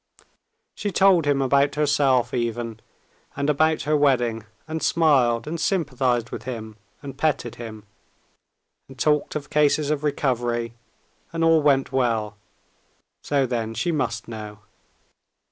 [0.73, 2.79] She told him about herself even
[3.35, 7.83] and about her wedding, and smiled and sympathized with him and petted him,
[8.89, 10.73] and talked of cases of recovery
[11.31, 12.35] and all went well;
[13.21, 14.61] so then she must know.